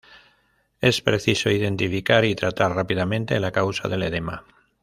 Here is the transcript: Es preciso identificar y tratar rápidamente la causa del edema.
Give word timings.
Es 0.79 0.99
preciso 1.03 1.51
identificar 1.51 2.25
y 2.25 2.33
tratar 2.33 2.71
rápidamente 2.75 3.39
la 3.39 3.51
causa 3.51 3.87
del 3.87 4.01
edema. 4.01 4.45